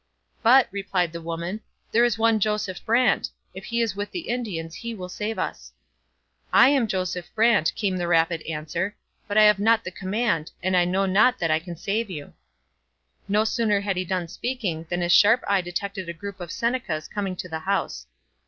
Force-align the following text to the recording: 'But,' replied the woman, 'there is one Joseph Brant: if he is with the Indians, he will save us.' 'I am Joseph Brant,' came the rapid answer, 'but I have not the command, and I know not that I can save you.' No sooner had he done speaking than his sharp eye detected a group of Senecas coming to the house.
'But,' 0.41 0.67
replied 0.71 1.13
the 1.13 1.21
woman, 1.21 1.61
'there 1.91 2.03
is 2.03 2.17
one 2.17 2.39
Joseph 2.39 2.83
Brant: 2.83 3.29
if 3.53 3.65
he 3.65 3.81
is 3.81 3.95
with 3.95 4.09
the 4.09 4.29
Indians, 4.29 4.73
he 4.73 4.95
will 4.95 5.09
save 5.09 5.37
us.' 5.37 5.73
'I 6.51 6.69
am 6.69 6.87
Joseph 6.87 7.29
Brant,' 7.35 7.71
came 7.75 7.97
the 7.97 8.07
rapid 8.07 8.41
answer, 8.49 8.95
'but 9.27 9.37
I 9.37 9.43
have 9.43 9.59
not 9.59 9.83
the 9.83 9.91
command, 9.91 10.53
and 10.63 10.75
I 10.75 10.85
know 10.85 11.05
not 11.05 11.37
that 11.37 11.51
I 11.51 11.59
can 11.59 11.75
save 11.75 12.09
you.' 12.09 12.33
No 13.27 13.43
sooner 13.43 13.81
had 13.81 13.95
he 13.95 14.03
done 14.03 14.27
speaking 14.27 14.87
than 14.89 15.01
his 15.01 15.11
sharp 15.13 15.43
eye 15.47 15.61
detected 15.61 16.09
a 16.09 16.13
group 16.13 16.39
of 16.41 16.51
Senecas 16.51 17.07
coming 17.07 17.35
to 17.35 17.47
the 17.47 17.59
house. 17.59 18.07